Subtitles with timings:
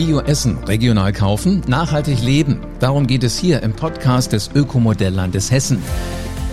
[0.00, 2.60] Bio essen, regional kaufen, nachhaltig leben.
[2.78, 5.82] Darum geht es hier im Podcast des Ökomodelllandes Hessen.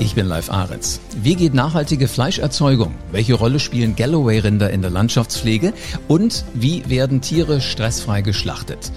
[0.02, 1.00] Ich bin Live Ahrens.
[1.16, 2.94] Wie geht nachhaltige Fleischerzeugung?
[3.14, 5.72] Welche Rolle spielen Galloway-Rinder in der Landschaftspflege?
[6.10, 8.92] Und wie werden Tiere stressfrei geschlachtet?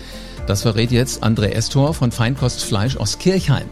[0.50, 3.68] Das verrät jetzt André Estor von Feinkostfleisch aus Kirchheim.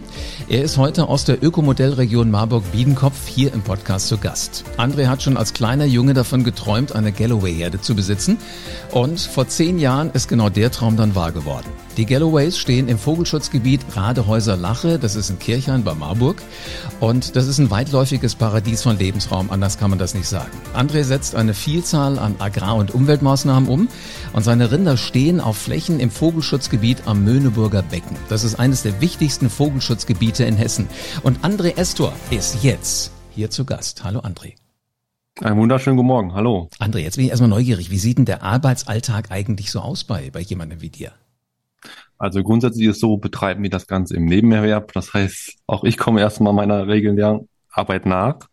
[0.48, 4.62] Er ist heute aus der Ökomodellregion Marburg-Biedenkopf hier im Podcast zu Gast.
[4.76, 8.38] André hat schon als kleiner Junge davon geträumt, eine Galloway-Herde zu besitzen.
[8.92, 11.66] Und vor zehn Jahren ist genau der Traum dann wahr geworden.
[11.98, 16.40] Die Galloways stehen im Vogelschutzgebiet Radehäuser-Lache, das ist in Kirchheim bei Marburg.
[17.00, 20.52] Und das ist ein weitläufiges Paradies von Lebensraum, anders kann man das nicht sagen.
[20.76, 23.88] André setzt eine Vielzahl an Agrar- und Umweltmaßnahmen um
[24.32, 28.16] und seine Rinder stehen auf Flächen im Vogelschutzgebiet am Möhneburger Becken.
[28.28, 30.88] Das ist eines der wichtigsten Vogelschutzgebiete in Hessen.
[31.24, 34.04] Und André Estor ist jetzt hier zu Gast.
[34.04, 34.54] Hallo André.
[35.40, 36.32] Einen wunderschönen guten Morgen.
[36.32, 36.68] Hallo.
[36.78, 37.90] André, jetzt bin ich erstmal neugierig.
[37.90, 41.10] Wie sieht denn der Arbeitsalltag eigentlich so aus bei, bei jemandem wie dir?
[42.18, 44.92] Also grundsätzlich ist so, betreiben wir das Ganze im Nebenerwerb.
[44.92, 48.48] Das heißt, auch ich komme erstmal meiner regulären Arbeit nach.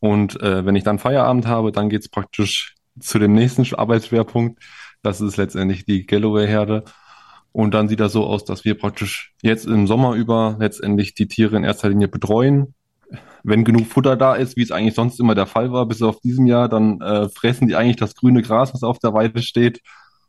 [0.00, 4.62] Und äh, wenn ich dann Feierabend habe, dann geht's praktisch zu dem nächsten Arbeitsschwerpunkt.
[5.02, 6.84] Das ist letztendlich die Galloway-Herde.
[7.52, 11.28] Und dann sieht das so aus, dass wir praktisch jetzt im Sommer über letztendlich die
[11.28, 12.74] Tiere in erster Linie betreuen.
[13.42, 16.20] Wenn genug Futter da ist, wie es eigentlich sonst immer der Fall war, bis auf
[16.20, 19.80] diesem Jahr, dann äh, fressen die eigentlich das grüne Gras, was auf der Weide steht.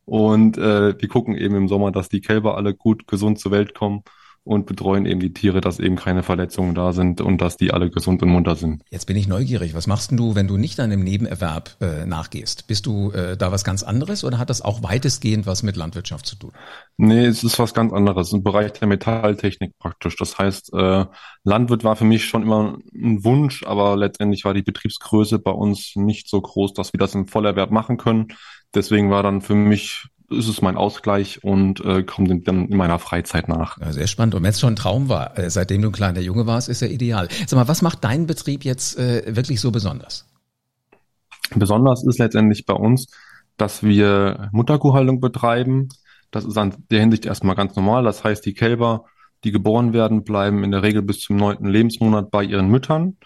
[0.10, 3.76] Und äh, wir gucken eben im Sommer, dass die Kälber alle gut gesund zur Welt
[3.76, 4.02] kommen
[4.44, 7.92] und betreuen eben die Tiere, dass eben keine Verletzungen da sind und dass die alle
[7.92, 8.82] gesund und munter sind.
[8.90, 9.76] Jetzt bin ich neugierig.
[9.76, 12.66] Was machst du, wenn du nicht deinem Nebenerwerb äh, nachgehst?
[12.66, 16.26] Bist du äh, da was ganz anderes oder hat das auch weitestgehend was mit Landwirtschaft
[16.26, 16.54] zu tun?
[16.98, 18.34] Nee, es ist was ganz anderes.
[18.34, 20.16] Im Bereich der Metalltechnik praktisch.
[20.16, 21.06] Das heißt, äh,
[21.44, 25.92] Landwirt war für mich schon immer ein Wunsch, aber letztendlich war die Betriebsgröße bei uns
[25.96, 28.30] nicht so groß, dass wir das im Vollerwerb machen können.
[28.74, 33.00] Deswegen war dann für mich ist es mein Ausgleich und äh, kommt dann in meiner
[33.00, 33.80] Freizeit nach.
[33.80, 34.36] Ja, sehr spannend.
[34.36, 36.82] Und wenn es schon ein Traum war, äh, seitdem du ein kleiner Junge warst, ist
[36.82, 37.28] ja ideal.
[37.48, 40.28] Sag mal, was macht dein Betrieb jetzt äh, wirklich so besonders?
[41.56, 43.08] Besonders ist letztendlich bei uns,
[43.58, 45.90] dass wir Mutterkuhhaltung betreiben.
[46.32, 48.04] Das ist an der Hinsicht erstmal ganz normal.
[48.04, 49.06] Das heißt, die Kälber,
[49.44, 53.18] die geboren werden, bleiben in der Regel bis zum neunten Lebensmonat bei ihren Müttern.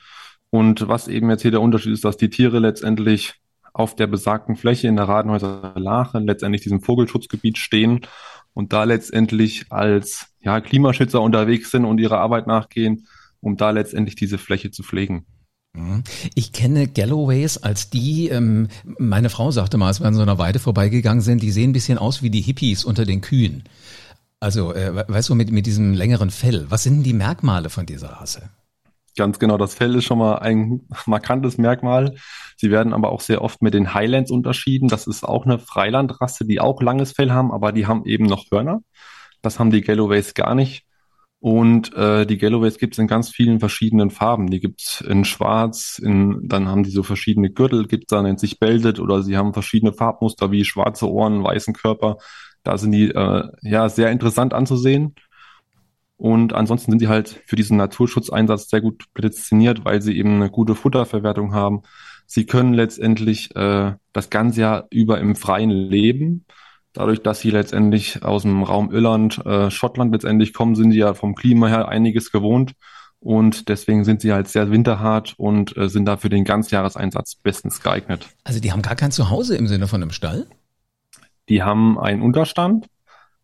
[0.49, 3.41] Und was eben jetzt hier der Unterschied ist, dass die Tiere letztendlich
[3.73, 8.01] auf der besagten Fläche in der Radenhäuser Lache, letztendlich diesem Vogelschutzgebiet stehen
[8.53, 13.07] und da letztendlich als ja, Klimaschützer unterwegs sind und ihrer Arbeit nachgehen,
[13.41, 15.25] um da letztendlich diese Fläche zu pflegen.
[15.73, 16.03] Mhm.
[16.35, 18.67] Ich kenne Galloways als die, ähm,
[18.99, 21.73] meine Frau sagte mal, als wir an so einer Weide vorbeigegangen sind, die sehen ein
[21.73, 23.63] bisschen aus wie die Hippies unter den Kühen.
[24.39, 26.65] Also, äh, weißt du, mit, mit diesem längeren Fell.
[26.69, 28.49] Was sind denn die Merkmale von dieser Rasse?
[29.15, 32.15] Ganz genau, das Fell ist schon mal ein markantes Merkmal.
[32.57, 34.87] Sie werden aber auch sehr oft mit den Highlands unterschieden.
[34.87, 38.45] Das ist auch eine Freilandrasse, die auch langes Fell haben, aber die haben eben noch
[38.51, 38.81] Hörner.
[39.41, 40.85] Das haben die Galloways gar nicht.
[41.39, 44.49] Und äh, die Galloways gibt es in ganz vielen verschiedenen Farben.
[44.49, 48.59] Die gibt's in Schwarz, in, dann haben die so verschiedene Gürtel, gibt's da nennt sich
[48.59, 52.15] Belted oder sie haben verschiedene Farbmuster wie schwarze Ohren, weißen Körper.
[52.63, 55.15] Da sind die äh, ja sehr interessant anzusehen.
[56.17, 60.49] Und ansonsten sind die halt für diesen Naturschutzeinsatz sehr gut prädestiniert, weil sie eben eine
[60.49, 61.81] gute Futterverwertung haben.
[62.25, 66.45] Sie können letztendlich äh, das ganze Jahr über im Freien leben.
[66.93, 71.15] Dadurch, dass sie letztendlich aus dem Raum Irland, äh, Schottland letztendlich kommen, sind sie ja
[71.15, 72.73] vom Klima her einiges gewohnt.
[73.19, 77.81] Und deswegen sind sie halt sehr winterhart und äh, sind da für den Ganzjahreseinsatz bestens
[77.81, 78.27] geeignet.
[78.43, 80.45] Also die haben gar kein Zuhause im Sinne von einem Stall?
[81.49, 82.87] Die haben einen Unterstand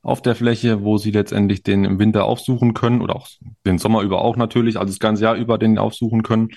[0.01, 3.27] auf der Fläche, wo sie letztendlich den im Winter aufsuchen können oder auch
[3.65, 6.49] den Sommer über auch natürlich, also das ganze Jahr über den aufsuchen können.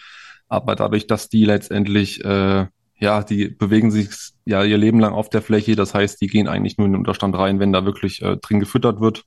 [0.49, 2.67] Aber dadurch, dass die letztendlich, äh,
[2.99, 4.11] ja, die bewegen sich
[4.45, 6.99] ja ihr Leben lang auf der Fläche, das heißt, die gehen eigentlich nur in den
[6.99, 9.25] Unterstand rein, wenn da wirklich äh, drin gefüttert wird.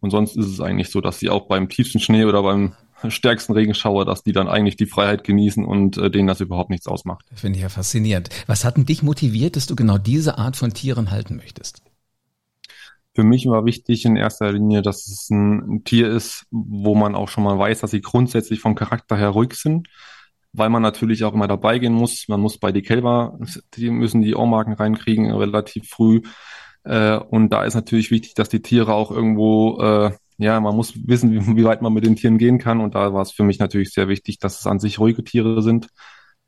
[0.00, 2.74] Und sonst ist es eigentlich so, dass sie auch beim tiefsten Schnee oder beim
[3.08, 6.86] stärksten Regenschauer, dass die dann eigentlich die Freiheit genießen und äh, denen das überhaupt nichts
[6.86, 7.26] ausmacht.
[7.34, 8.30] Finde ich ja faszinierend.
[8.46, 11.82] Was hat denn dich motiviert, dass du genau diese Art von Tieren halten möchtest?
[13.14, 17.28] Für mich war wichtig in erster Linie, dass es ein, Tier ist, wo man auch
[17.28, 19.88] schon mal weiß, dass sie grundsätzlich vom Charakter her ruhig sind,
[20.52, 22.26] weil man natürlich auch immer dabei gehen muss.
[22.28, 23.38] Man muss bei die Kälber,
[23.74, 26.22] die müssen die Ohrmarken reinkriegen relativ früh.
[26.84, 30.94] Äh, und da ist natürlich wichtig, dass die Tiere auch irgendwo, äh, ja, man muss
[31.06, 32.80] wissen, wie weit man mit den Tieren gehen kann.
[32.80, 35.62] Und da war es für mich natürlich sehr wichtig, dass es an sich ruhige Tiere
[35.62, 35.88] sind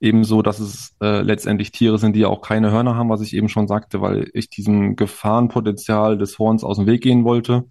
[0.03, 3.49] Ebenso, dass es äh, letztendlich Tiere sind, die auch keine Hörner haben, was ich eben
[3.49, 7.67] schon sagte, weil ich diesem Gefahrenpotenzial des Horns aus dem Weg gehen wollte.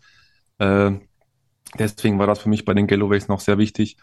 [0.57, 0.91] Äh,
[1.77, 3.97] deswegen war das für mich bei den Galloways noch sehr wichtig.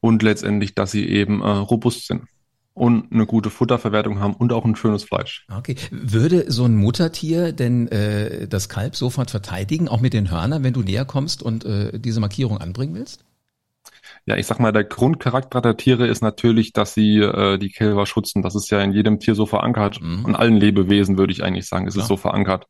[0.00, 2.24] Und letztendlich, dass sie eben äh, robust sind.
[2.74, 5.46] und eine gute Futterverwertung haben und auch ein schönes Fleisch.
[5.54, 5.76] Okay.
[5.90, 10.72] Würde so ein Muttertier denn äh, das Kalb sofort verteidigen, auch mit den Hörnern, wenn
[10.72, 13.24] du näher kommst und äh, diese Markierung anbringen willst?
[14.26, 18.06] Ja, ich sag mal, der Grundcharakter der Tiere ist natürlich, dass sie äh, die Kälber
[18.06, 18.42] schützen.
[18.42, 20.00] Das ist ja in jedem Tier so verankert.
[20.00, 20.26] Mhm.
[20.28, 22.04] In allen Lebewesen würde ich eigentlich sagen, ist Klar.
[22.04, 22.66] es so verankert.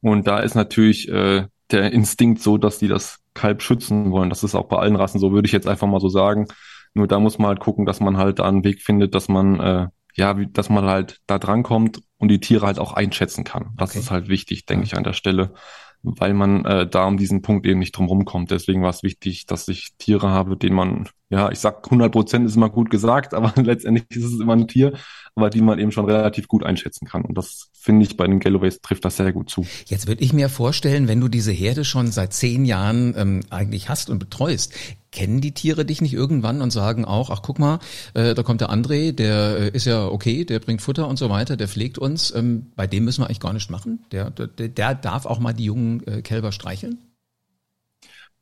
[0.00, 4.30] Und da ist natürlich äh, der Instinkt so, dass die das Kalb schützen wollen.
[4.30, 6.46] Das ist auch bei allen Rassen so, würde ich jetzt einfach mal so sagen.
[6.94, 9.60] Nur da muss man halt gucken, dass man halt da einen Weg findet, dass man
[9.60, 9.86] äh,
[10.18, 13.72] ja, wie, dass man halt da drankommt und die Tiere halt auch einschätzen kann.
[13.76, 14.00] Das okay.
[14.00, 15.54] ist halt wichtig, denke ich, an der Stelle,
[16.02, 18.50] weil man äh, da um diesen Punkt eben nicht drum rumkommt.
[18.50, 22.46] Deswegen war es wichtig, dass ich Tiere habe, denen man, ja, ich sag 100 Prozent
[22.46, 24.92] ist immer gut gesagt, aber letztendlich ist es immer ein Tier,
[25.34, 27.24] aber die man eben schon relativ gut einschätzen kann.
[27.24, 29.66] Und das finde ich bei den Galloways trifft das sehr gut zu.
[29.86, 33.88] Jetzt würde ich mir vorstellen, wenn du diese Herde schon seit zehn Jahren ähm, eigentlich
[33.88, 34.74] hast und betreust,
[35.10, 37.78] kennen die Tiere dich nicht irgendwann und sagen auch, ach guck mal,
[38.14, 41.30] äh, da kommt der André, der äh, ist ja okay, der bringt Futter und so
[41.30, 44.04] weiter, der pflegt uns, ähm, bei dem müssen wir eigentlich gar nicht machen.
[44.12, 46.98] Der, der, der darf auch mal die jungen äh, Kälber streicheln?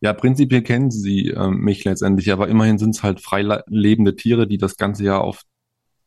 [0.01, 4.47] Ja, prinzipiell kennen sie äh, mich letztendlich, aber immerhin sind es halt frei lebende Tiere,
[4.47, 5.43] die das ganze Jahr auf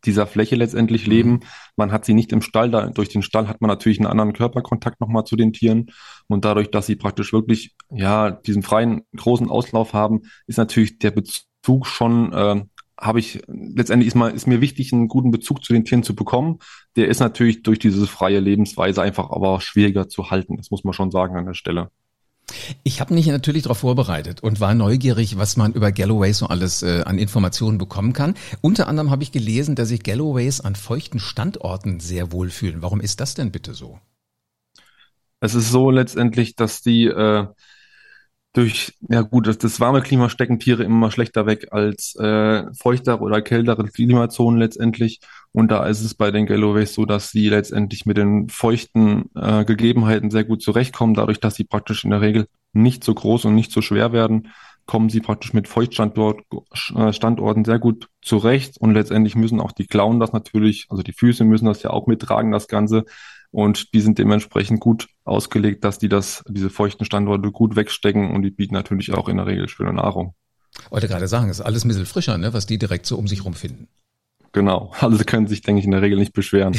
[0.06, 1.12] dieser Fläche letztendlich mhm.
[1.12, 1.40] leben.
[1.76, 4.34] Man hat sie nicht im Stall, da, durch den Stall hat man natürlich einen anderen
[4.34, 5.92] Körperkontakt nochmal zu den Tieren.
[6.28, 11.12] Und dadurch, dass sie praktisch wirklich, ja, diesen freien, großen Auslauf haben, ist natürlich der
[11.12, 12.64] Bezug schon, äh,
[13.00, 16.16] habe ich, letztendlich ist mal, ist mir wichtig, einen guten Bezug zu den Tieren zu
[16.16, 16.60] bekommen.
[16.96, 20.58] Der ist natürlich durch diese freie Lebensweise einfach aber schwieriger zu halten.
[20.58, 21.92] Das muss man schon sagen an der Stelle.
[22.84, 26.84] Ich habe mich natürlich darauf vorbereitet und war neugierig, was man über Galloways so alles
[26.84, 28.36] äh, an Informationen bekommen kann.
[28.62, 32.82] Unter anderem habe ich gelesen, dass sich Galloways an feuchten Standorten sehr wohlfühlen.
[32.82, 34.00] Warum ist das denn bitte so?
[35.40, 37.48] Es ist so letztendlich, dass die äh,
[38.54, 43.20] durch, ja gut, das, das warme Klima stecken Tiere immer schlechter weg als äh, feuchtere
[43.20, 45.20] oder kältere Klimazonen letztendlich.
[45.52, 49.66] Und da ist es bei den Galloways so, dass sie letztendlich mit den feuchten äh,
[49.66, 51.14] Gegebenheiten sehr gut zurechtkommen.
[51.14, 54.50] Dadurch, dass sie praktisch in der Regel nicht so groß und nicht so schwer werden,
[54.88, 56.44] kommen sie praktisch mit Feuchtstandorten
[56.96, 58.78] äh, sehr gut zurecht.
[58.80, 62.08] Und letztendlich müssen auch die Klauen das natürlich, also die Füße müssen das ja auch
[62.08, 63.06] mittragen, das Ganze.
[63.52, 68.44] Und die sind dementsprechend gut ausgelegt, dass die das, diese feuchten Standorte gut wegstecken und
[68.44, 70.36] die bieten natürlich auch in der Regel schöne Nahrung.
[70.92, 73.44] Wollte gerade sagen, ist alles ein bisschen frischer, ne, was die direkt so um sich
[73.44, 73.88] rum finden.
[74.52, 74.94] Genau.
[75.02, 76.76] Also können sich, denke ich, in der Regel nicht beschweren.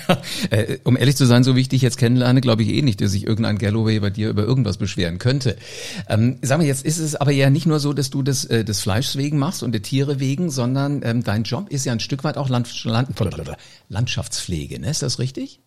[0.50, 3.00] äh, um ehrlich zu sein, so wie ich dich jetzt kennenlerne, glaube ich eh nicht,
[3.00, 5.56] dass sich irgendein Galloway bei dir über irgendwas beschweren könnte.
[6.08, 8.64] Ähm, sag mal, jetzt ist es aber ja nicht nur so, dass du das äh,
[8.64, 12.00] des Fleischs wegen machst und der Tiere wegen, sondern ähm, dein Job ist ja ein
[12.00, 13.14] Stück weit auch Land, Land,
[13.88, 14.90] Landschaftspflege, ne?
[14.90, 15.60] Ist das richtig?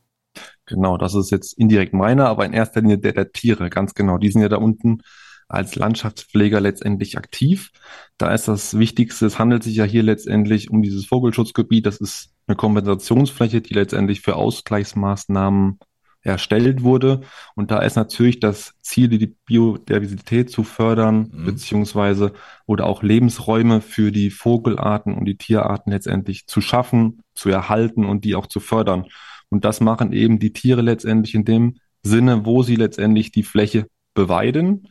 [0.68, 4.18] Genau, das ist jetzt indirekt meiner, aber in erster Linie der der Tiere, ganz genau.
[4.18, 5.02] Die sind ja da unten
[5.48, 7.72] als Landschaftspfleger letztendlich aktiv.
[8.18, 11.86] Da ist das Wichtigste, es handelt sich ja hier letztendlich um dieses Vogelschutzgebiet.
[11.86, 15.80] Das ist eine Kompensationsfläche, die letztendlich für Ausgleichsmaßnahmen
[16.22, 17.22] erstellt wurde.
[17.56, 21.46] Und da ist natürlich das Ziel, die Biodiversität zu fördern, mhm.
[21.46, 22.34] beziehungsweise
[22.66, 28.26] oder auch Lebensräume für die Vogelarten und die Tierarten letztendlich zu schaffen, zu erhalten und
[28.26, 29.06] die auch zu fördern.
[29.50, 33.88] Und das machen eben die Tiere letztendlich in dem Sinne, wo sie letztendlich die Fläche
[34.14, 34.90] beweiden.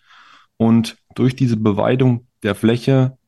[0.56, 3.18] Und durch diese Beweidung der Fläche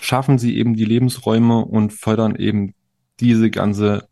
[0.00, 2.74] schaffen sie eben die Lebensräume und fördern eben
[3.20, 4.08] diese ganze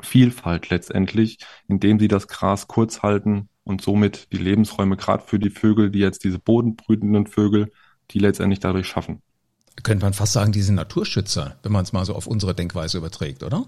[0.00, 1.38] Vielfalt letztendlich,
[1.68, 6.00] indem sie das Gras kurz halten und somit die Lebensräume gerade für die Vögel, die
[6.00, 7.70] jetzt diese bodenbrütenden Vögel,
[8.10, 9.22] die letztendlich dadurch schaffen.
[9.82, 13.42] Könnte man fast sagen, diese Naturschützer, wenn man es mal so auf unsere Denkweise überträgt,
[13.42, 13.66] oder?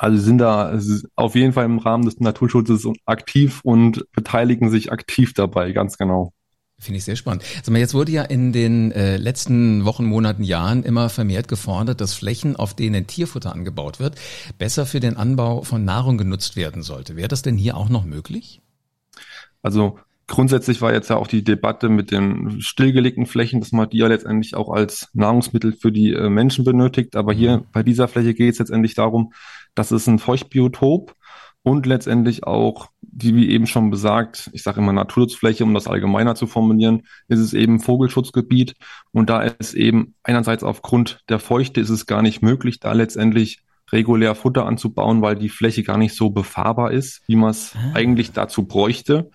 [0.00, 0.80] Also sind da
[1.14, 6.32] auf jeden Fall im Rahmen des Naturschutzes aktiv und beteiligen sich aktiv dabei, ganz genau.
[6.78, 7.44] Finde ich sehr spannend.
[7.58, 12.14] Also jetzt wurde ja in den äh, letzten Wochen, Monaten, Jahren immer vermehrt gefordert, dass
[12.14, 14.14] Flächen, auf denen Tierfutter angebaut wird,
[14.56, 17.16] besser für den Anbau von Nahrung genutzt werden sollte.
[17.16, 18.62] Wäre das denn hier auch noch möglich?
[19.60, 23.98] Also grundsätzlich war jetzt ja auch die Debatte mit den stillgelegten Flächen, dass man die
[23.98, 27.16] ja letztendlich auch als Nahrungsmittel für die äh, Menschen benötigt.
[27.16, 27.64] Aber hier mhm.
[27.72, 29.34] bei dieser Fläche geht es letztendlich darum,
[29.74, 31.14] das ist ein Feuchtbiotop
[31.62, 36.34] und letztendlich auch, die wie eben schon besagt, ich sage immer Naturschutzfläche, um das allgemeiner
[36.34, 38.74] zu formulieren, ist es eben Vogelschutzgebiet
[39.12, 43.62] und da ist eben einerseits aufgrund der Feuchte ist es gar nicht möglich, da letztendlich
[43.92, 47.92] regulär Futter anzubauen, weil die Fläche gar nicht so befahrbar ist, wie man es ah.
[47.94, 49.30] eigentlich dazu bräuchte.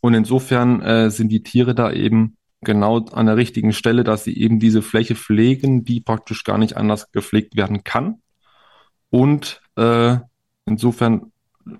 [0.00, 4.38] Und insofern äh, sind die Tiere da eben genau an der richtigen Stelle, dass sie
[4.38, 8.22] eben diese Fläche pflegen, die praktisch gar nicht anders gepflegt werden kann.
[9.10, 10.18] Und äh,
[10.66, 11.32] insofern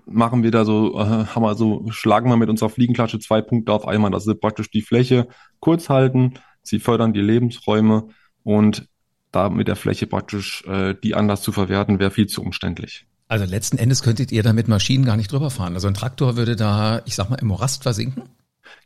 [0.05, 3.73] machen wir da so, äh, haben wir so, schlagen wir mit unserer Fliegenklatsche zwei Punkte
[3.73, 4.11] auf einmal.
[4.11, 5.27] Das ist praktisch die Fläche
[5.59, 8.09] kurz halten, sie fördern die Lebensräume
[8.43, 8.87] und
[9.31, 13.05] da mit der Fläche praktisch äh, die anders zu verwerten, wäre viel zu umständlich.
[13.27, 15.75] Also letzten Endes könntet ihr da mit Maschinen gar nicht drüber fahren.
[15.75, 18.23] Also ein Traktor würde da, ich sag mal, im Morast versinken?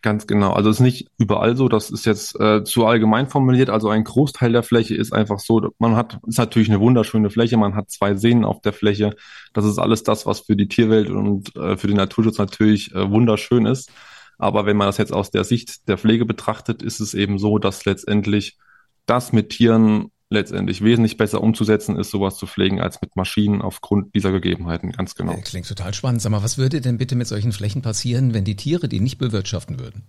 [0.02, 0.52] Ganz genau.
[0.52, 3.70] Also es ist nicht überall so, das ist jetzt äh, zu allgemein formuliert.
[3.70, 7.58] Also ein Großteil der Fläche ist einfach so, man hat, ist natürlich eine wunderschöne Fläche,
[7.58, 9.16] man hat zwei Seen auf der Fläche.
[9.54, 13.10] Das ist alles das, was für die Tierwelt und äh, für den Naturschutz natürlich äh,
[13.10, 13.92] wunderschön ist.
[14.38, 17.58] Aber wenn man das jetzt aus der Sicht der Pflege betrachtet, ist es eben so,
[17.58, 18.58] dass letztendlich
[19.06, 24.16] das mit Tieren letztendlich wesentlich besser umzusetzen ist, sowas zu pflegen als mit Maschinen aufgrund
[24.16, 25.36] dieser Gegebenheiten, ganz genau.
[25.44, 26.22] Klingt total spannend.
[26.22, 29.18] Sag mal, was würde denn bitte mit solchen Flächen passieren, wenn die Tiere die nicht
[29.18, 30.04] bewirtschaften würden?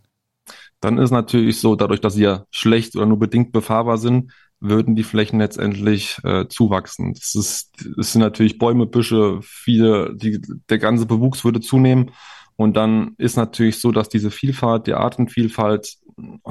[0.80, 4.94] Dann ist natürlich so, dadurch, dass sie ja schlecht oder nur bedingt befahrbar sind, würden
[4.94, 7.14] die Flächen letztendlich äh, zuwachsen.
[7.14, 12.11] Das, ist, das sind natürlich Bäume, Büsche, viele, die, der ganze Bewuchs würde zunehmen.
[12.56, 15.97] Und dann ist natürlich so, dass diese Vielfalt, die Artenvielfalt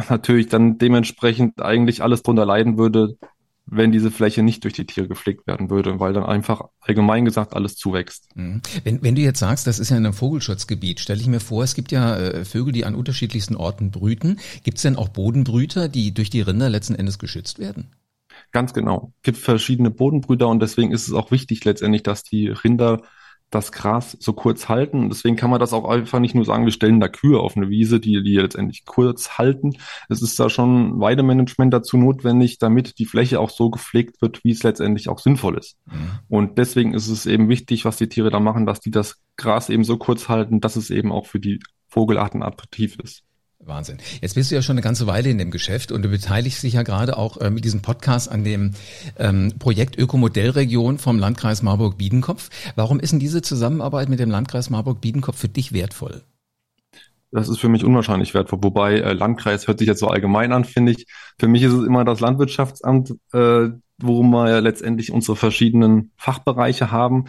[0.10, 3.18] natürlich dann dementsprechend eigentlich alles drunter leiden würde,
[3.66, 7.54] wenn diese Fläche nicht durch die Tiere gepflegt werden würde, weil dann einfach allgemein gesagt
[7.54, 8.36] alles zuwächst.
[8.36, 8.62] Mhm.
[8.84, 11.64] Wenn, wenn du jetzt sagst, das ist ja in einem Vogelschutzgebiet, stelle ich mir vor,
[11.64, 14.40] es gibt ja äh, Vögel, die an unterschiedlichsten Orten brüten.
[14.64, 17.92] Gibt es denn auch Bodenbrüter, die durch die Rinder letzten Endes geschützt werden?
[18.52, 19.14] Ganz genau.
[19.18, 23.02] Es gibt verschiedene Bodenbrüter und deswegen ist es auch wichtig letztendlich, dass die Rinder
[23.54, 25.10] das Gras so kurz halten.
[25.10, 27.70] Deswegen kann man das auch einfach nicht nur sagen, wir stellen da Kühe auf eine
[27.70, 29.78] Wiese, die die letztendlich kurz halten.
[30.10, 34.52] Es ist da schon Weidemanagement dazu notwendig, damit die Fläche auch so gepflegt wird, wie
[34.52, 35.78] es letztendlich auch sinnvoll ist.
[35.86, 36.20] Mhm.
[36.30, 39.70] Und deswegen ist es eben wichtig, was die Tiere da machen, dass die das Gras
[39.70, 43.24] eben so kurz halten, dass es eben auch für die Vogelarten attraktiv ist.
[43.66, 43.98] Wahnsinn.
[44.22, 46.74] Jetzt bist du ja schon eine ganze Weile in dem Geschäft und du beteiligst dich
[46.74, 48.72] ja gerade auch äh, mit diesem Podcast an dem
[49.18, 52.50] ähm, Projekt Ökomodellregion vom Landkreis Marburg-Biedenkopf.
[52.76, 56.24] Warum ist denn diese Zusammenarbeit mit dem Landkreis Marburg-Biedenkopf für dich wertvoll?
[57.32, 58.60] Das ist für mich unwahrscheinlich wertvoll.
[58.62, 61.08] Wobei äh, Landkreis hört sich jetzt so allgemein an, finde ich.
[61.40, 66.92] Für mich ist es immer das Landwirtschaftsamt, äh, worum wir ja letztendlich unsere verschiedenen Fachbereiche
[66.92, 67.26] haben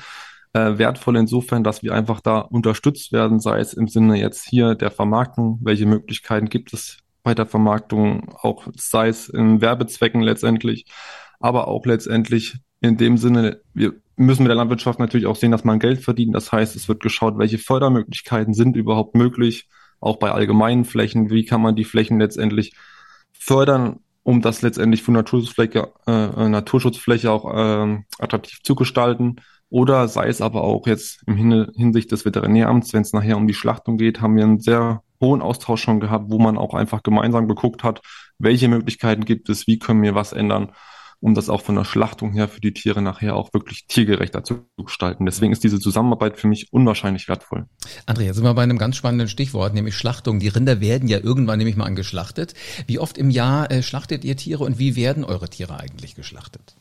[0.55, 4.75] äh, wertvoll insofern, dass wir einfach da unterstützt werden, sei es im Sinne jetzt hier
[4.75, 10.87] der Vermarktung, welche Möglichkeiten gibt es bei der Vermarktung, auch sei es in Werbezwecken letztendlich,
[11.41, 15.65] aber auch letztendlich in dem Sinne, wir müssen mit der Landwirtschaft natürlich auch sehen, dass
[15.65, 16.35] man Geld verdient.
[16.35, 19.69] Das heißt, es wird geschaut, welche Fördermöglichkeiten sind überhaupt möglich,
[20.01, 22.75] auch bei allgemeinen Flächen, wie kann man die Flächen letztendlich
[23.33, 29.37] fördern, um das letztendlich für Naturschutzfläche, äh, Naturschutzfläche auch äh, attraktiv zu gestalten.
[29.71, 31.37] Oder sei es aber auch jetzt im
[31.75, 35.43] Hinsicht des Veterinäramts, wenn es nachher um die Schlachtung geht, haben wir einen sehr hohen
[35.43, 38.01] Austausch schon gehabt, wo man auch einfach gemeinsam geguckt hat,
[38.39, 40.73] welche Möglichkeiten gibt es, wie können wir was ändern,
[41.21, 44.67] um das auch von der Schlachtung her für die Tiere nachher auch wirklich tiergerechter zu
[44.77, 45.25] gestalten.
[45.25, 47.67] Deswegen ist diese Zusammenarbeit für mich unwahrscheinlich wertvoll.
[48.07, 50.39] Andrea, sind wir bei einem ganz spannenden Stichwort, nämlich Schlachtung.
[50.39, 52.55] Die Rinder werden ja irgendwann nämlich mal angeschlachtet.
[52.87, 56.77] Wie oft im Jahr äh, schlachtet ihr Tiere und wie werden eure Tiere eigentlich geschlachtet?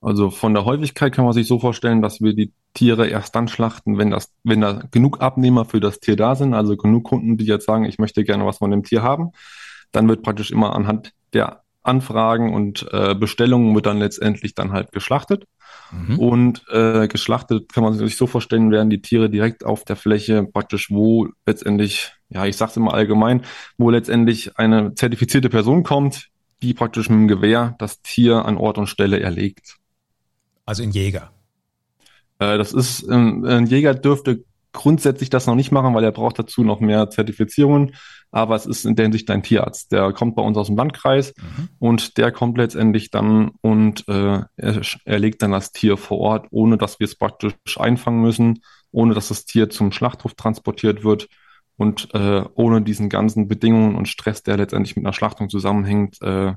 [0.00, 3.48] Also von der Häufigkeit kann man sich so vorstellen, dass wir die Tiere erst dann
[3.48, 7.36] schlachten, wenn das, wenn da genug Abnehmer für das Tier da sind, also genug Kunden,
[7.36, 9.32] die jetzt sagen, ich möchte gerne was von dem Tier haben.
[9.90, 14.92] Dann wird praktisch immer anhand der Anfragen und äh, Bestellungen wird dann letztendlich dann halt
[14.92, 15.44] geschlachtet.
[15.90, 16.18] Mhm.
[16.18, 20.44] Und äh, geschlachtet kann man sich so vorstellen, werden die Tiere direkt auf der Fläche
[20.44, 23.42] praktisch, wo letztendlich, ja, ich sag's immer allgemein,
[23.78, 26.28] wo letztendlich eine zertifizierte Person kommt,
[26.62, 29.78] die praktisch mit dem Gewehr das Tier an Ort und Stelle erlegt.
[30.68, 31.30] Also ein Jäger.
[32.38, 36.38] Äh, das ist, ähm, ein Jäger dürfte grundsätzlich das noch nicht machen, weil er braucht
[36.38, 37.94] dazu noch mehr Zertifizierungen.
[38.30, 39.92] Aber es ist in der Hinsicht ein Tierarzt.
[39.92, 41.70] Der kommt bei uns aus dem Landkreis mhm.
[41.78, 46.48] und der kommt letztendlich dann und äh, er, er legt dann das Tier vor Ort,
[46.50, 48.60] ohne dass wir es praktisch einfangen müssen,
[48.90, 51.28] ohne dass das Tier zum Schlachthof transportiert wird
[51.78, 56.52] und äh, ohne diesen ganzen Bedingungen und Stress, der letztendlich mit einer Schlachtung zusammenhängt, äh,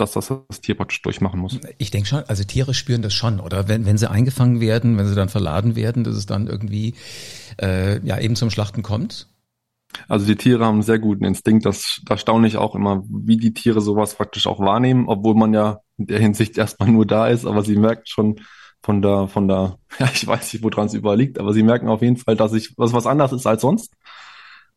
[0.00, 1.58] dass das das Tier praktisch durchmachen muss.
[1.78, 3.68] Ich denke schon, also Tiere spüren das schon, oder?
[3.68, 6.94] Wenn, wenn sie eingefangen werden, wenn sie dann verladen werden, dass es dann irgendwie
[7.60, 9.28] äh, ja eben zum Schlachten kommt?
[10.08, 11.66] Also die Tiere haben einen sehr guten Instinkt.
[11.66, 15.52] Das, da staune ich auch immer, wie die Tiere sowas praktisch auch wahrnehmen, obwohl man
[15.52, 18.40] ja in der Hinsicht erstmal nur da ist, aber sie merken schon
[18.82, 21.88] von der, von der, ja, ich weiß nicht, woran es überall liegt, aber sie merken
[21.88, 23.94] auf jeden Fall, dass ich was, was anders ist als sonst.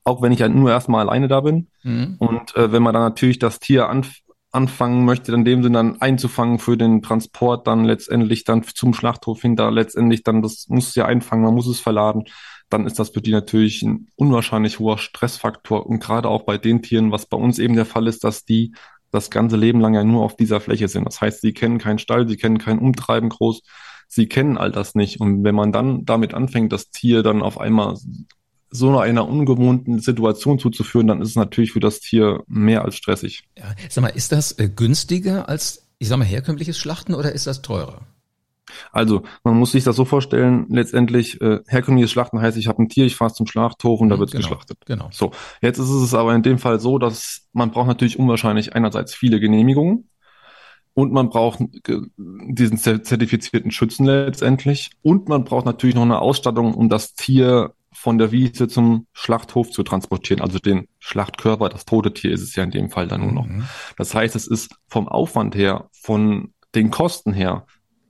[0.05, 1.69] Auch wenn ich halt nur erstmal alleine da bin.
[1.83, 2.17] Mhm.
[2.19, 4.17] Und äh, wenn man dann natürlich das Tier anf
[4.53, 9.41] anfangen möchte, in dem Sinne dann einzufangen für den Transport, dann letztendlich dann zum Schlachthof
[9.41, 12.25] hinter, letztendlich dann, das muss es ja einfangen, man muss es verladen,
[12.69, 15.85] dann ist das für die natürlich ein unwahrscheinlich hoher Stressfaktor.
[15.85, 18.73] Und gerade auch bei den Tieren, was bei uns eben der Fall ist, dass die
[19.11, 21.05] das ganze Leben lang ja nur auf dieser Fläche sind.
[21.05, 23.61] Das heißt, sie kennen keinen Stall, sie kennen kein Umtreiben groß,
[24.07, 25.19] sie kennen all das nicht.
[25.19, 27.95] Und wenn man dann damit anfängt, das Tier dann auf einmal
[28.75, 33.43] so einer ungewohnten Situation zuzuführen, dann ist es natürlich für das Tier mehr als stressig.
[33.57, 37.47] Ja, sag mal, ist das äh, günstiger als ich sag mal, herkömmliches Schlachten oder ist
[37.47, 38.01] das teurer?
[38.91, 42.89] Also, man muss sich das so vorstellen, letztendlich, äh, herkömmliches Schlachten heißt, ich habe ein
[42.89, 44.79] Tier, ich fahre zum Schlachthof und da wird genau, geschlachtet.
[44.85, 45.07] Genau.
[45.11, 49.15] So, jetzt ist es aber in dem Fall so, dass man braucht natürlich unwahrscheinlich einerseits
[49.15, 50.09] viele Genehmigungen
[50.93, 56.89] und man braucht diesen zertifizierten Schützen letztendlich und man braucht natürlich noch eine Ausstattung, um
[56.89, 62.31] das Tier von der Wiese zum Schlachthof zu transportieren, also den Schlachtkörper, das tote Tier
[62.31, 63.45] ist es ja in dem Fall dann nur noch.
[63.45, 63.65] Mhm.
[63.97, 67.65] Das heißt, es ist vom Aufwand her, von den Kosten her,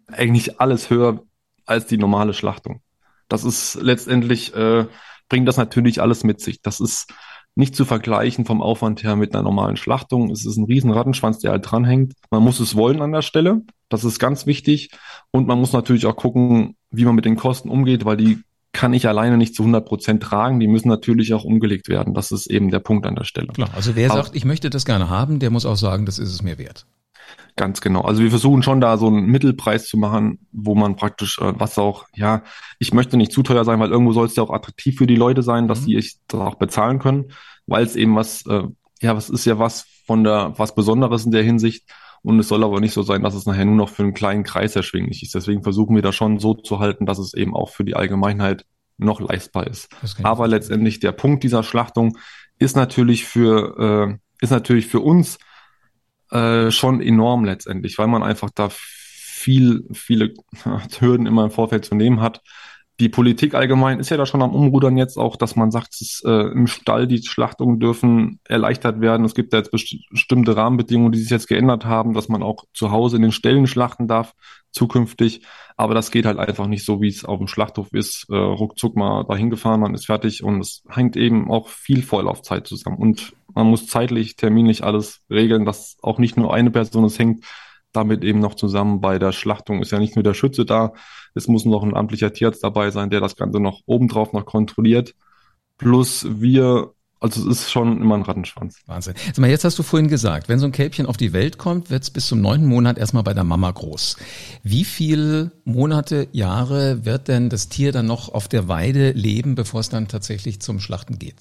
[0.07, 1.23] eigentlich alles höher
[1.65, 2.81] als die normale Schlachtung.
[3.27, 4.85] Das ist letztendlich, äh,
[5.29, 6.61] bringt das natürlich alles mit sich.
[6.61, 7.11] Das ist
[7.55, 10.31] nicht zu vergleichen vom Aufwand her mit einer normalen Schlachtung.
[10.31, 12.13] Es ist ein riesen Rattenschwanz, der halt dranhängt.
[12.31, 13.61] Man muss es wollen an der Stelle.
[13.89, 14.89] Das ist ganz wichtig.
[15.31, 18.39] Und man muss natürlich auch gucken, wie man mit den Kosten umgeht, weil die
[18.73, 20.59] kann ich alleine nicht zu 100 Prozent tragen.
[20.59, 22.13] Die müssen natürlich auch umgelegt werden.
[22.13, 23.47] Das ist eben der Punkt an der Stelle.
[23.47, 26.19] Klar, also wer Aber, sagt, ich möchte das gerne haben, der muss auch sagen, das
[26.19, 26.85] ist es mir wert.
[27.55, 28.01] Ganz genau.
[28.01, 31.77] Also wir versuchen schon da so einen Mittelpreis zu machen, wo man praktisch, äh, was
[31.77, 32.41] auch, ja,
[32.79, 35.15] ich möchte nicht zu teuer sein, weil irgendwo soll es ja auch attraktiv für die
[35.15, 35.85] Leute sein, dass mhm.
[35.85, 37.31] die es auch bezahlen können,
[37.67, 38.63] weil es eben was, äh,
[39.01, 41.87] ja, was ist ja was von der, was Besonderes in der Hinsicht.
[42.23, 44.43] Und es soll aber nicht so sein, dass es nachher nur noch für einen kleinen
[44.43, 45.35] Kreis erschwinglich ist.
[45.35, 48.65] Deswegen versuchen wir da schon so zu halten, dass es eben auch für die Allgemeinheit
[48.97, 49.89] noch leistbar ist.
[50.23, 52.17] Aber letztendlich der Punkt dieser Schlachtung
[52.59, 55.37] ist natürlich für, äh, ist natürlich für uns
[56.31, 60.33] äh, schon enorm letztendlich, weil man einfach da viel, viele
[60.99, 62.41] Hürden immer im Vorfeld zu nehmen hat.
[62.99, 66.21] Die Politik allgemein ist ja da schon am Umrudern jetzt auch, dass man sagt, dass,
[66.25, 69.25] äh, im Stall die Schlachtungen dürfen erleichtert werden.
[69.25, 72.91] Es gibt da jetzt bestimmte Rahmenbedingungen, die sich jetzt geändert haben, dass man auch zu
[72.91, 74.35] Hause in den Ställen schlachten darf
[74.73, 75.41] zukünftig.
[75.75, 78.27] Aber das geht halt einfach nicht so, wie es auf dem Schlachthof ist.
[78.29, 82.67] Äh, ruckzuck mal dahin gefahren, man ist fertig und es hängt eben auch viel Vorlaufzeit
[82.67, 82.97] zusammen.
[82.97, 87.45] Und man muss zeitlich, terminlich alles regeln, dass auch nicht nur eine Person es hängt,
[87.93, 90.93] damit eben noch zusammen bei der Schlachtung ist ja nicht nur der Schütze da,
[91.35, 95.15] es muss noch ein amtlicher Tierarzt dabei sein, der das Ganze noch obendrauf noch kontrolliert.
[95.77, 98.81] Plus wir also es ist schon immer ein Rattenschwanz.
[98.85, 99.13] Wahnsinn.
[99.27, 101.89] Sag mal, jetzt hast du vorhin gesagt, wenn so ein Kälbchen auf die Welt kommt,
[101.89, 104.17] wird es bis zum neunten Monat erstmal bei der Mama groß.
[104.61, 109.79] Wie viele Monate, Jahre wird denn das Tier dann noch auf der Weide leben, bevor
[109.79, 111.37] es dann tatsächlich zum Schlachten geht?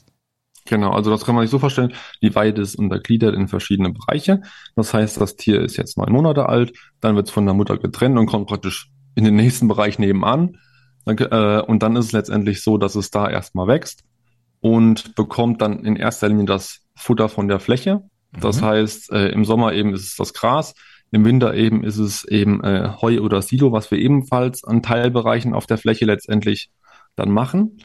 [0.72, 1.92] Genau, also das kann man sich so vorstellen.
[2.22, 4.40] Die Weide ist untergliedert in verschiedene Bereiche.
[4.74, 7.76] Das heißt, das Tier ist jetzt neun Monate alt, dann wird es von der Mutter
[7.76, 10.56] getrennt und kommt praktisch in den nächsten Bereich nebenan.
[11.04, 14.04] Dann, äh, und dann ist es letztendlich so, dass es da erstmal wächst
[14.60, 18.00] und bekommt dann in erster Linie das Futter von der Fläche.
[18.32, 18.64] Das mhm.
[18.64, 20.72] heißt, äh, im Sommer eben ist es das Gras,
[21.10, 25.52] im Winter eben ist es eben äh, Heu oder Silo, was wir ebenfalls an Teilbereichen
[25.52, 26.70] auf der Fläche letztendlich
[27.14, 27.76] dann machen.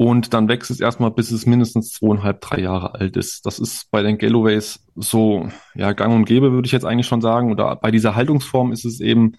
[0.00, 3.44] Und dann wächst es erstmal, bis es mindestens zweieinhalb, drei Jahre alt ist.
[3.44, 7.20] Das ist bei den Galloways so, ja, gang und gäbe, würde ich jetzt eigentlich schon
[7.20, 7.50] sagen.
[7.50, 9.32] Oder bei dieser Haltungsform ist es eben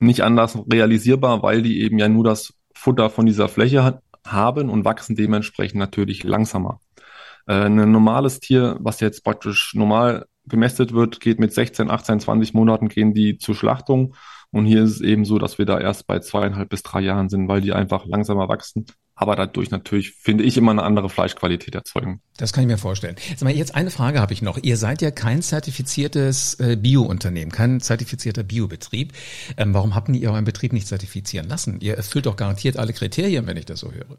[0.00, 4.70] nicht anders realisierbar, weil die eben ja nur das Futter von dieser Fläche hat, haben
[4.70, 6.80] und wachsen dementsprechend natürlich langsamer.
[7.46, 12.54] Äh, ein normales Tier, was jetzt praktisch normal gemästet wird, geht mit 16, 18, 20
[12.54, 14.16] Monaten gehen die zur Schlachtung.
[14.50, 17.28] Und hier ist es eben so, dass wir da erst bei zweieinhalb bis drei Jahren
[17.28, 18.86] sind, weil die einfach langsamer wachsen
[19.20, 22.22] aber dadurch natürlich, finde ich, immer eine andere Fleischqualität erzeugen.
[22.38, 23.16] Das kann ich mir vorstellen.
[23.36, 24.56] Sag mal, jetzt eine Frage habe ich noch.
[24.62, 29.12] Ihr seid ja kein zertifiziertes äh, Bio-Unternehmen, kein zertifizierter Biobetrieb.
[29.58, 31.80] Ähm, warum habt ihr euren Betrieb nicht zertifizieren lassen?
[31.80, 34.16] Ihr erfüllt doch garantiert alle Kriterien, wenn ich das so höre.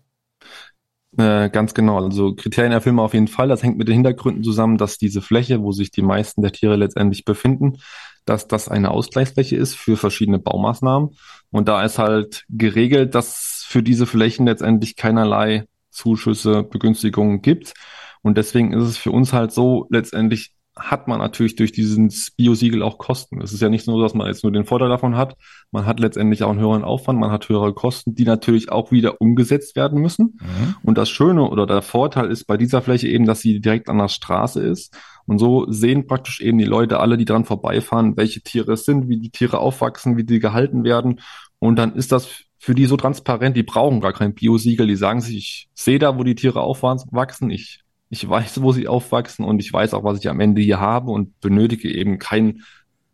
[1.17, 1.97] Äh, ganz genau.
[1.97, 3.47] Also Kriterien erfüllen wir auf jeden Fall.
[3.47, 6.75] Das hängt mit den Hintergründen zusammen, dass diese Fläche, wo sich die meisten der Tiere
[6.75, 7.77] letztendlich befinden,
[8.25, 11.17] dass das eine Ausgleichsfläche ist für verschiedene Baumaßnahmen.
[11.49, 17.73] Und da ist halt geregelt, dass für diese Flächen letztendlich keinerlei Zuschüsse, Begünstigungen gibt.
[18.21, 22.81] Und deswegen ist es für uns halt so, letztendlich hat man natürlich durch dieses Biosiegel
[22.81, 23.41] auch Kosten.
[23.41, 25.36] Es ist ja nicht so, dass man jetzt nur den Vorteil davon hat.
[25.71, 29.19] Man hat letztendlich auch einen höheren Aufwand, man hat höhere Kosten, die natürlich auch wieder
[29.19, 30.38] umgesetzt werden müssen.
[30.39, 30.75] Mhm.
[30.84, 33.97] Und das Schöne oder der Vorteil ist bei dieser Fläche eben, dass sie direkt an
[33.97, 34.97] der Straße ist.
[35.25, 39.10] Und so sehen praktisch eben die Leute alle, die dran vorbeifahren, welche Tiere es sind,
[39.10, 41.19] wie die Tiere aufwachsen, wie die gehalten werden.
[41.60, 45.19] Und dann ist das für die so transparent, die brauchen gar kein Biosiegel, die sagen
[45.19, 47.80] sich, ich sehe da, wo die Tiere aufwachsen, ich,
[48.12, 51.10] ich weiß, wo sie aufwachsen und ich weiß auch, was ich am Ende hier habe
[51.10, 52.62] und benötige eben kein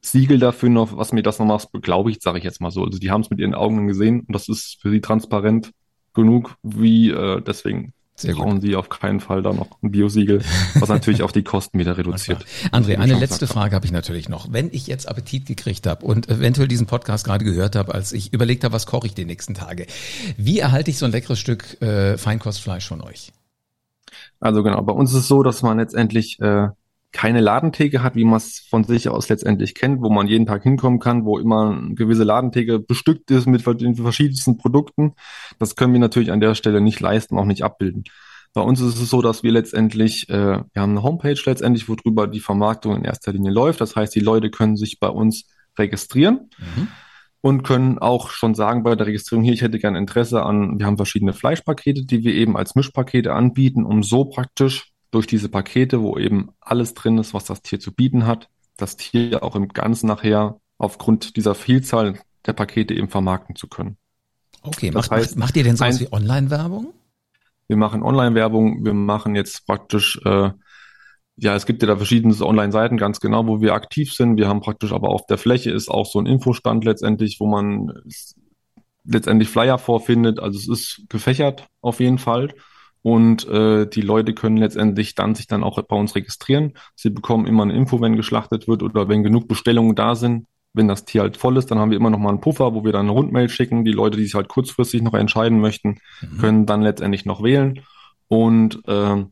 [0.02, 2.84] Siegel dafür noch, was mir das nochmal beglaubigt, sage ich jetzt mal so.
[2.84, 5.72] Also die haben es mit ihren Augen gesehen und das ist für sie transparent
[6.14, 8.62] genug, wie äh, deswegen sehr brauchen gut.
[8.62, 10.41] Sie auf keinen Fall da noch ein Biosiegel,
[10.75, 12.43] was natürlich auch die Kosten wieder reduziert.
[12.71, 14.51] André, eine letzte Frage habe ich natürlich noch.
[14.51, 18.34] Wenn ich jetzt Appetit gekriegt habe und eventuell diesen Podcast gerade gehört habe, als ich
[18.34, 19.86] überlegt habe, was koche ich die nächsten Tage,
[20.36, 23.32] wie erhalte ich so ein leckeres Stück äh, Feinkostfleisch von euch?
[24.39, 26.69] Also genau, bei uns ist es so, dass man letztendlich äh,
[27.12, 30.63] keine Ladentheke hat, wie man es von sich aus letztendlich kennt, wo man jeden Tag
[30.63, 35.13] hinkommen kann, wo immer eine gewisse Ladentheke bestückt ist mit den verschiedensten Produkten.
[35.58, 38.04] Das können wir natürlich an der Stelle nicht leisten, auch nicht abbilden.
[38.54, 42.28] Bei uns ist es so, dass wir letztendlich, äh, wir haben eine Homepage letztendlich, worüber
[42.28, 43.82] die Vermarktung in erster Linie läuft.
[43.82, 46.50] Das heißt, die Leute können sich bei uns registrieren.
[46.60, 46.88] Mhm
[47.39, 50.86] und können auch schon sagen bei der Registrierung hier, ich hätte gern Interesse an, wir
[50.86, 56.02] haben verschiedene Fleischpakete, die wir eben als Mischpakete anbieten, um so praktisch durch diese Pakete,
[56.02, 59.70] wo eben alles drin ist, was das Tier zu bieten hat, das Tier auch im
[59.70, 63.98] Ganzen nachher aufgrund dieser Vielzahl der Pakete eben vermarkten zu können.
[64.62, 66.93] Okay, das macht, heißt, macht ihr denn sowas wie Online-Werbung?
[67.67, 70.52] Wir machen Online-Werbung, wir machen jetzt praktisch, äh,
[71.36, 74.38] ja, es gibt ja da verschiedene Online-Seiten, ganz genau, wo wir aktiv sind.
[74.38, 77.91] Wir haben praktisch aber auf der Fläche ist auch so ein Infostand letztendlich, wo man
[79.04, 80.39] letztendlich Flyer vorfindet.
[80.39, 82.54] Also es ist gefächert auf jeden Fall.
[83.02, 86.74] Und äh, die Leute können letztendlich dann sich dann auch bei uns registrieren.
[86.96, 90.46] Sie bekommen immer eine Info, wenn geschlachtet wird oder wenn genug Bestellungen da sind.
[90.74, 92.84] Wenn das Tier halt voll ist, dann haben wir immer noch mal einen Puffer, wo
[92.84, 93.86] wir dann eine Rundmail schicken.
[93.86, 96.38] Die Leute, die sich halt kurzfristig noch entscheiden möchten, mhm.
[96.40, 97.82] können dann letztendlich noch wählen.
[98.28, 99.26] Und äh,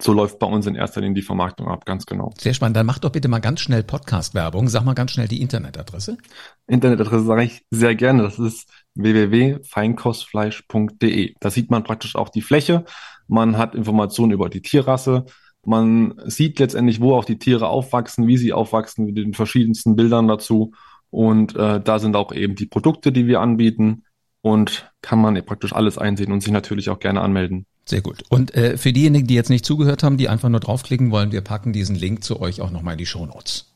[0.00, 2.32] so läuft bei uns in erster Linie die Vermarktung ab, ganz genau.
[2.38, 2.76] Sehr spannend.
[2.76, 4.68] Dann mach doch bitte mal ganz schnell Podcast-Werbung.
[4.68, 6.18] Sag mal ganz schnell die Internetadresse.
[6.66, 8.24] Internetadresse sage ich sehr gerne.
[8.24, 11.34] Das ist www.feinkostfleisch.de.
[11.40, 12.84] Da sieht man praktisch auch die Fläche.
[13.26, 15.26] Man hat Informationen über die Tierrasse.
[15.64, 20.28] Man sieht letztendlich, wo auch die Tiere aufwachsen, wie sie aufwachsen, mit den verschiedensten Bildern
[20.28, 20.72] dazu.
[21.10, 24.04] Und äh, da sind auch eben die Produkte, die wir anbieten.
[24.40, 27.66] Und kann man praktisch alles einsehen und sich natürlich auch gerne anmelden.
[27.84, 28.22] Sehr gut.
[28.28, 31.40] Und äh, für diejenigen, die jetzt nicht zugehört haben, die einfach nur draufklicken wollen, wir
[31.40, 33.74] packen diesen Link zu euch auch nochmal in die Show Notes.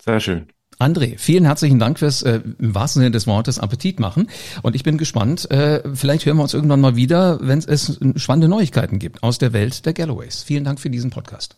[0.00, 0.48] Sehr schön.
[0.78, 4.28] André, vielen herzlichen Dank fürs äh, im wahrsten Sinne des Wortes Appetit machen.
[4.62, 8.46] Und ich bin gespannt, äh, vielleicht hören wir uns irgendwann mal wieder, wenn es spannende
[8.46, 10.44] Neuigkeiten gibt aus der Welt der Galloways.
[10.44, 11.56] Vielen Dank für diesen Podcast.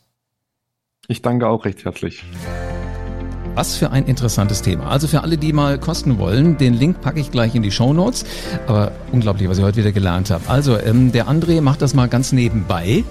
[1.07, 2.25] Ich danke auch recht herzlich.
[3.55, 4.89] Was für ein interessantes Thema.
[4.89, 7.93] Also für alle, die mal kosten wollen, den Link packe ich gleich in die Show
[7.93, 8.25] Notes.
[8.67, 10.49] Aber unglaublich, was ich heute wieder gelernt habe.
[10.49, 13.05] Also ähm, der André macht das mal ganz nebenbei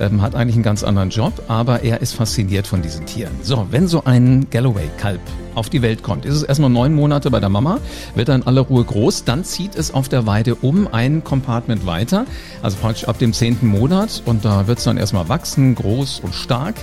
[0.00, 3.32] ähm, hat eigentlich einen ganz anderen Job, aber er ist fasziniert von diesen Tieren.
[3.42, 5.20] So, wenn so ein Galloway-Kalb
[5.54, 7.78] auf die Welt kommt, ist es erstmal neun Monate bei der Mama,
[8.14, 12.24] wird dann aller Ruhe groß, dann zieht es auf der Weide um ein Compartment weiter,
[12.62, 16.34] also praktisch ab dem zehnten Monat und da wird es dann erstmal wachsen, groß und
[16.34, 16.74] stark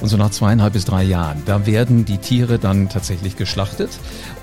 [0.00, 3.90] und so nach zweieinhalb bis drei Jahren, da werden die Tiere dann tatsächlich geschlachtet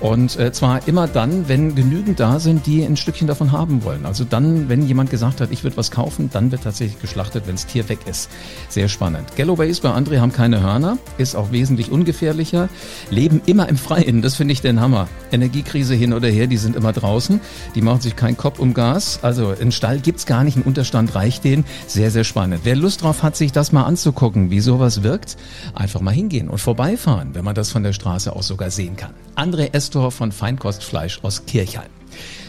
[0.00, 4.06] und äh, zwar immer dann, wenn genügend da sind, die ein Stückchen davon haben wollen.
[4.06, 7.54] Also dann, wenn jemand gesagt hat, ich würde was kaufen, dann wird tatsächlich geschlachtet, wenn
[7.54, 8.30] das Tier weg ist.
[8.68, 9.36] Sehr spannend.
[9.36, 12.68] Galloways bei André haben keine Hörner, ist auch wesentlich ungefährlicher,
[13.10, 15.08] leben immer im Freien, das finde ich den Hammer.
[15.30, 17.40] Energiekrise hin oder her, die sind immer draußen,
[17.74, 19.20] die machen sich keinen Kopf um Gas.
[19.22, 21.64] Also einen Stall gibt's gar nicht, ein Unterstand reicht denen.
[21.86, 22.60] Sehr, sehr spannend.
[22.64, 25.38] Wer Lust drauf hat, sich das mal anzugucken, wie sowas wirkt,
[25.74, 29.14] einfach mal hingehen und vorbeifahren, wenn man das von der Straße aus sogar sehen kann.
[29.36, 31.88] André Estor von Feinkostfleisch aus Kirchheim.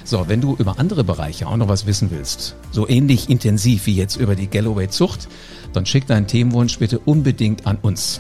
[0.04, 3.96] So, wenn du über andere Bereiche auch noch was wissen willst, so ähnlich intensiv wie
[3.96, 5.30] jetzt über die Galloway-Zucht,
[5.72, 8.20] dann schick deinen Themenwunsch bitte unbedingt an uns.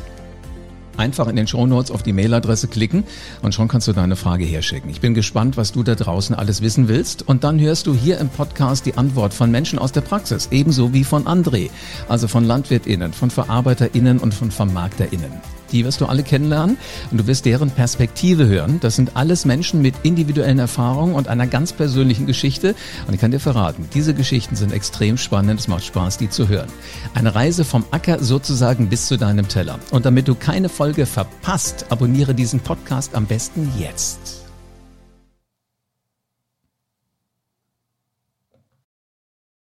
[0.97, 3.03] Einfach in den Shownotes auf die Mailadresse klicken
[3.41, 4.89] und schon kannst du deine Frage herschicken.
[4.89, 8.19] Ich bin gespannt, was du da draußen alles wissen willst und dann hörst du hier
[8.19, 11.69] im Podcast die Antwort von Menschen aus der Praxis, ebenso wie von André,
[12.08, 15.62] also von LandwirtInnen, von VerarbeiterInnen und von VermarkterInnen.
[15.73, 16.77] Die wirst du alle kennenlernen
[17.12, 18.79] und du wirst deren Perspektive hören.
[18.79, 22.75] Das sind alles Menschen mit individuellen Erfahrungen und einer ganz persönlichen Geschichte.
[23.07, 25.59] Und ich kann dir verraten, diese Geschichten sind extrem spannend.
[25.59, 26.69] Es macht Spaß, die zu hören.
[27.13, 29.79] Eine Reise vom Acker sozusagen bis zu deinem Teller.
[29.91, 34.42] Und damit du keine Folge verpasst, abonniere diesen Podcast am besten jetzt.